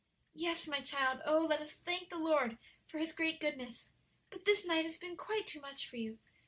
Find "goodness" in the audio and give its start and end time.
3.39-3.85